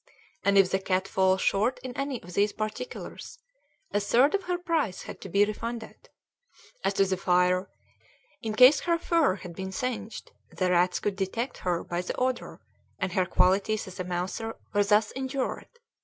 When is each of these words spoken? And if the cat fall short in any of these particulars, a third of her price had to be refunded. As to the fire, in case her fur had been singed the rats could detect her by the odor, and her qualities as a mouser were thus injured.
And 0.43 0.57
if 0.57 0.71
the 0.71 0.79
cat 0.79 1.07
fall 1.07 1.37
short 1.37 1.77
in 1.83 1.95
any 1.95 2.23
of 2.23 2.33
these 2.33 2.53
particulars, 2.53 3.37
a 3.91 3.99
third 3.99 4.33
of 4.33 4.45
her 4.45 4.57
price 4.57 5.03
had 5.03 5.21
to 5.21 5.29
be 5.29 5.45
refunded. 5.45 6.09
As 6.83 6.95
to 6.95 7.05
the 7.05 7.17
fire, 7.17 7.69
in 8.41 8.55
case 8.55 8.79
her 8.79 8.97
fur 8.97 9.35
had 9.35 9.53
been 9.55 9.71
singed 9.71 10.31
the 10.49 10.71
rats 10.71 10.99
could 10.99 11.15
detect 11.15 11.59
her 11.59 11.83
by 11.83 12.01
the 12.01 12.15
odor, 12.15 12.61
and 12.97 13.13
her 13.13 13.27
qualities 13.27 13.85
as 13.85 13.99
a 13.99 14.03
mouser 14.03 14.55
were 14.73 14.83
thus 14.83 15.13
injured. 15.15 15.69